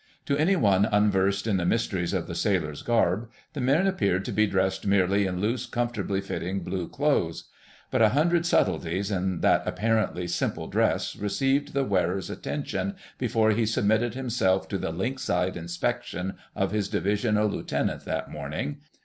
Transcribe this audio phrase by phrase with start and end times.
[0.25, 4.31] To any one unversed in the mysteries of the sailors' garb, the men appeared to
[4.31, 7.51] be dressed merely in loose, comfortably fitting blue clothes.
[7.91, 13.67] But a hundred subtleties in that apparently simple dress received the wearer's attention before he
[13.67, 18.77] submitted himself to the lynx eyed inspection of his Divisional Lieutenant that morning.